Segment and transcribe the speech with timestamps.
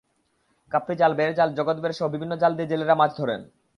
[0.71, 3.41] কাপড়ি জাল, বেড় জাল, জগৎবেড়সহ বিভিন্ন জাল দিয়ে জেলেরা মাছ ধরেন।